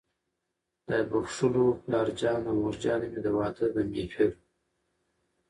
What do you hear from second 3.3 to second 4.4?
واده د محفل